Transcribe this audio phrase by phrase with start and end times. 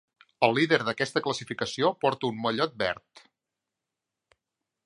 [0.45, 3.25] El líder d'aquesta classificació porta un mallot verd.